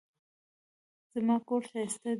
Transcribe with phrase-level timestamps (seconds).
[1.13, 2.09] زما کور ښايسته دی